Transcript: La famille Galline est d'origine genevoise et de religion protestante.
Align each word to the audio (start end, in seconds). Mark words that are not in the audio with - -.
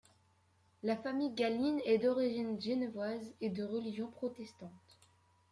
La 0.81 0.95
famille 0.97 1.29
Galline 1.31 1.79
est 1.85 1.99
d'origine 1.99 2.59
genevoise 2.59 3.35
et 3.39 3.51
de 3.51 3.63
religion 3.63 4.07
protestante. 4.09 4.71